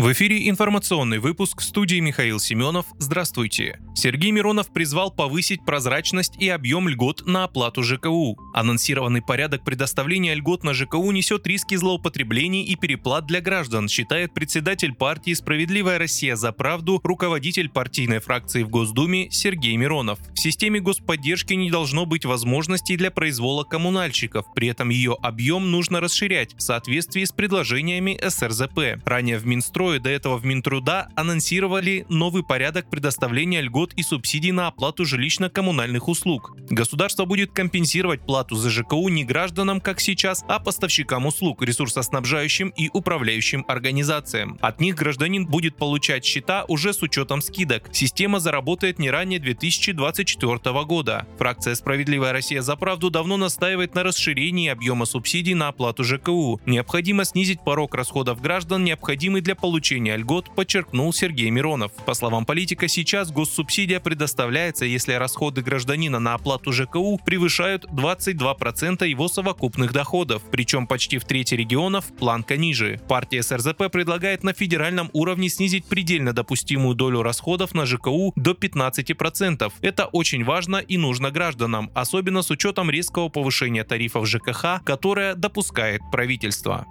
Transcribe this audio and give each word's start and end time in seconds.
В 0.00 0.10
эфире 0.12 0.48
информационный 0.48 1.18
выпуск 1.18 1.60
в 1.60 1.62
студии 1.62 2.00
Михаил 2.00 2.40
Семенов. 2.40 2.86
Здравствуйте. 2.96 3.78
Сергей 3.94 4.30
Миронов 4.30 4.72
призвал 4.72 5.10
повысить 5.10 5.62
прозрачность 5.66 6.40
и 6.40 6.48
объем 6.48 6.88
льгот 6.88 7.26
на 7.26 7.44
оплату 7.44 7.82
ЖКУ. 7.82 8.38
Анонсированный 8.54 9.20
порядок 9.20 9.62
предоставления 9.62 10.34
льгот 10.34 10.64
на 10.64 10.72
ЖКУ 10.72 11.10
несет 11.10 11.46
риски 11.46 11.74
злоупотреблений 11.74 12.64
и 12.64 12.76
переплат 12.76 13.26
для 13.26 13.42
граждан, 13.42 13.90
считает 13.90 14.32
председатель 14.32 14.94
партии 14.94 15.34
«Справедливая 15.34 15.98
Россия 15.98 16.34
за 16.34 16.52
правду», 16.52 16.98
руководитель 17.04 17.68
партийной 17.68 18.20
фракции 18.20 18.62
в 18.62 18.70
Госдуме 18.70 19.30
Сергей 19.30 19.76
Миронов. 19.76 20.18
В 20.34 20.38
системе 20.40 20.80
господдержки 20.80 21.52
не 21.52 21.70
должно 21.70 22.06
быть 22.06 22.24
возможностей 22.24 22.96
для 22.96 23.10
произвола 23.10 23.64
коммунальщиков, 23.64 24.46
при 24.54 24.68
этом 24.68 24.88
ее 24.88 25.18
объем 25.20 25.70
нужно 25.70 26.00
расширять 26.00 26.54
в 26.56 26.62
соответствии 26.62 27.24
с 27.24 27.32
предложениями 27.32 28.18
СРЗП. 28.26 29.04
Ранее 29.04 29.36
в 29.36 29.44
Минстрой 29.44 29.89
Минстрое 29.90 29.98
до 29.98 30.10
этого 30.10 30.38
в 30.38 30.44
Минтруда 30.44 31.08
анонсировали 31.16 32.06
новый 32.08 32.44
порядок 32.44 32.88
предоставления 32.88 33.60
льгот 33.60 33.92
и 33.94 34.04
субсидий 34.04 34.52
на 34.52 34.68
оплату 34.68 35.04
жилищно-коммунальных 35.04 36.08
услуг. 36.08 36.56
Государство 36.70 37.24
будет 37.24 37.50
компенсировать 37.50 38.24
плату 38.24 38.54
за 38.54 38.70
ЖКУ 38.70 39.08
не 39.08 39.24
гражданам, 39.24 39.80
как 39.80 40.00
сейчас, 40.00 40.44
а 40.46 40.60
поставщикам 40.60 41.26
услуг, 41.26 41.62
ресурсоснабжающим 41.62 42.68
и 42.68 42.88
управляющим 42.92 43.64
организациям. 43.66 44.58
От 44.60 44.80
них 44.80 44.94
гражданин 44.94 45.44
будет 45.44 45.76
получать 45.76 46.24
счета 46.24 46.64
уже 46.68 46.92
с 46.92 47.02
учетом 47.02 47.42
скидок. 47.42 47.88
Система 47.92 48.38
заработает 48.38 49.00
не 49.00 49.10
ранее 49.10 49.40
2024 49.40 50.84
года. 50.84 51.26
Фракция 51.38 51.74
«Справедливая 51.74 52.32
Россия 52.32 52.62
за 52.62 52.76
правду» 52.76 53.10
давно 53.10 53.36
настаивает 53.36 53.96
на 53.96 54.04
расширении 54.04 54.68
объема 54.68 55.04
субсидий 55.04 55.54
на 55.54 55.66
оплату 55.66 56.04
ЖКУ. 56.04 56.60
Необходимо 56.64 57.24
снизить 57.24 57.64
порог 57.64 57.96
расходов 57.96 58.40
граждан, 58.40 58.84
необходимый 58.84 59.40
для 59.40 59.56
получения 59.56 59.79
получения 59.80 60.14
льгот, 60.18 60.54
подчеркнул 60.54 61.10
Сергей 61.10 61.48
Миронов. 61.48 61.90
По 62.04 62.12
словам 62.12 62.44
политика, 62.44 62.86
сейчас 62.86 63.32
госсубсидия 63.32 63.98
предоставляется, 63.98 64.84
если 64.84 65.14
расходы 65.14 65.62
гражданина 65.62 66.18
на 66.18 66.34
оплату 66.34 66.70
ЖКУ 66.70 67.18
превышают 67.24 67.86
22% 67.86 69.08
его 69.08 69.28
совокупных 69.28 69.94
доходов, 69.94 70.42
причем 70.52 70.86
почти 70.86 71.16
в 71.16 71.24
трети 71.24 71.54
регионов 71.54 72.12
планка 72.18 72.58
ниже. 72.58 73.00
Партия 73.08 73.42
СРЗП 73.42 73.90
предлагает 73.90 74.44
на 74.44 74.52
федеральном 74.52 75.08
уровне 75.14 75.48
снизить 75.48 75.86
предельно 75.86 76.34
допустимую 76.34 76.94
долю 76.94 77.22
расходов 77.22 77.72
на 77.72 77.86
ЖКУ 77.86 78.34
до 78.36 78.50
15%. 78.50 79.72
Это 79.80 80.04
очень 80.04 80.44
важно 80.44 80.76
и 80.76 80.98
нужно 80.98 81.30
гражданам, 81.30 81.90
особенно 81.94 82.42
с 82.42 82.50
учетом 82.50 82.90
резкого 82.90 83.30
повышения 83.30 83.84
тарифов 83.84 84.28
ЖКХ, 84.28 84.84
которое 84.84 85.34
допускает 85.34 86.02
правительство. 86.12 86.84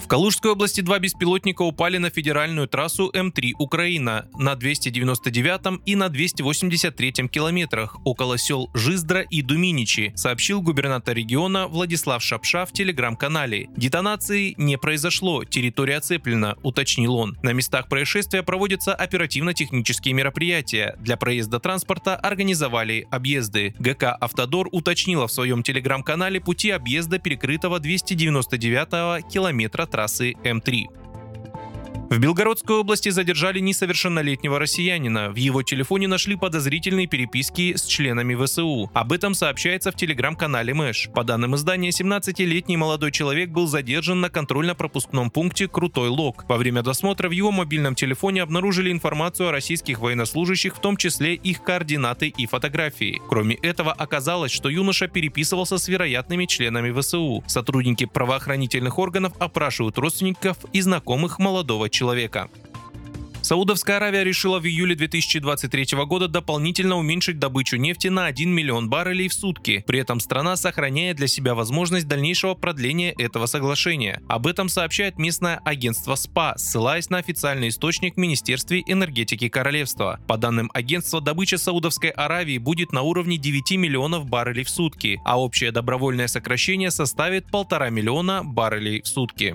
В 0.00 0.08
Калужской 0.08 0.50
области 0.50 0.80
два 0.80 0.98
беспилотника 0.98 1.62
упали 1.62 1.98
на 1.98 2.10
федеральную 2.10 2.66
трассу 2.66 3.10
М3 3.14 3.52
Украина 3.58 4.26
на 4.36 4.56
299 4.56 5.82
и 5.86 5.94
на 5.94 6.08
283 6.08 7.28
километрах 7.28 7.96
около 8.04 8.36
сел 8.36 8.70
Жиздра 8.74 9.20
и 9.20 9.40
Думиничи, 9.40 10.12
сообщил 10.16 10.62
губернатор 10.62 11.16
региона 11.16 11.68
Владислав 11.68 12.22
Шапша 12.24 12.66
в 12.66 12.72
телеграм-канале. 12.72 13.68
Детонации 13.76 14.54
не 14.58 14.76
произошло, 14.78 15.44
территория 15.44 15.98
оцеплена, 15.98 16.56
уточнил 16.64 17.14
он. 17.14 17.38
На 17.42 17.52
местах 17.52 17.88
происшествия 17.88 18.42
проводятся 18.42 18.94
оперативно-технические 18.94 20.12
мероприятия. 20.12 20.96
Для 20.98 21.16
проезда 21.16 21.60
транспорта 21.60 22.16
организовали 22.16 23.06
объезды. 23.12 23.74
ГК 23.78 24.12
«Автодор» 24.20 24.68
уточнила 24.72 25.28
в 25.28 25.32
своем 25.32 25.62
телеграм-канале 25.62 26.40
пути 26.40 26.70
объезда 26.70 27.20
перекрытого 27.20 27.78
299 27.78 29.32
километра 29.32 29.83
трассы 29.86 30.32
М3. 30.44 31.03
В 32.14 32.18
Белгородской 32.20 32.76
области 32.76 33.08
задержали 33.08 33.58
несовершеннолетнего 33.58 34.60
россиянина. 34.60 35.32
В 35.32 35.34
его 35.34 35.64
телефоне 35.64 36.06
нашли 36.06 36.36
подозрительные 36.36 37.08
переписки 37.08 37.74
с 37.74 37.84
членами 37.84 38.36
ВСУ. 38.36 38.88
Об 38.94 39.10
этом 39.10 39.34
сообщается 39.34 39.90
в 39.90 39.96
телеграм-канале 39.96 40.74
Мэш. 40.74 41.08
По 41.12 41.24
данным 41.24 41.56
издания, 41.56 41.88
17-летний 41.88 42.76
молодой 42.76 43.10
человек 43.10 43.50
был 43.50 43.66
задержан 43.66 44.20
на 44.20 44.30
контрольно-пропускном 44.30 45.32
пункте 45.32 45.66
«Крутой 45.66 46.08
Лог». 46.08 46.44
Во 46.48 46.56
время 46.56 46.84
досмотра 46.84 47.28
в 47.28 47.32
его 47.32 47.50
мобильном 47.50 47.96
телефоне 47.96 48.44
обнаружили 48.44 48.92
информацию 48.92 49.48
о 49.48 49.50
российских 49.50 49.98
военнослужащих, 49.98 50.76
в 50.76 50.78
том 50.78 50.96
числе 50.96 51.34
их 51.34 51.64
координаты 51.64 52.28
и 52.28 52.46
фотографии. 52.46 53.20
Кроме 53.28 53.56
этого, 53.56 53.92
оказалось, 53.92 54.52
что 54.52 54.68
юноша 54.68 55.08
переписывался 55.08 55.78
с 55.78 55.88
вероятными 55.88 56.46
членами 56.46 56.92
ВСУ. 56.96 57.42
Сотрудники 57.48 58.04
правоохранительных 58.04 59.00
органов 59.00 59.32
опрашивают 59.40 59.98
родственников 59.98 60.58
и 60.72 60.80
знакомых 60.80 61.40
молодого 61.40 61.90
человека. 62.04 62.50
Саудовская 63.40 63.96
Аравия 63.98 64.24
решила 64.24 64.58
в 64.58 64.64
июле 64.64 64.94
2023 64.94 66.04
года 66.06 66.28
дополнительно 66.28 66.96
уменьшить 66.96 67.38
добычу 67.38 67.76
нефти 67.76 68.08
на 68.08 68.24
1 68.24 68.50
миллион 68.50 68.88
баррелей 68.88 69.28
в 69.28 69.34
сутки. 69.34 69.84
При 69.86 69.98
этом 69.98 70.18
страна 70.18 70.56
сохраняет 70.56 71.16
для 71.18 71.26
себя 71.26 71.54
возможность 71.54 72.08
дальнейшего 72.08 72.54
продления 72.54 73.12
этого 73.18 73.44
соглашения. 73.44 74.22
Об 74.28 74.46
этом 74.46 74.70
сообщает 74.70 75.18
местное 75.18 75.60
агентство 75.62 76.14
СПА, 76.14 76.54
ссылаясь 76.56 77.10
на 77.10 77.18
официальный 77.18 77.68
источник 77.68 78.14
в 78.14 78.18
Министерстве 78.18 78.82
энергетики 78.86 79.50
Королевства. 79.50 80.20
По 80.26 80.38
данным 80.38 80.70
агентства, 80.72 81.20
добыча 81.20 81.58
Саудовской 81.58 82.10
Аравии 82.10 82.56
будет 82.56 82.92
на 82.92 83.02
уровне 83.02 83.36
9 83.36 83.72
миллионов 83.72 84.26
баррелей 84.26 84.64
в 84.64 84.70
сутки, 84.70 85.20
а 85.26 85.38
общее 85.38 85.70
добровольное 85.70 86.28
сокращение 86.28 86.90
составит 86.90 87.50
полтора 87.50 87.90
миллиона 87.90 88.42
баррелей 88.42 89.02
в 89.02 89.06
сутки. 89.06 89.54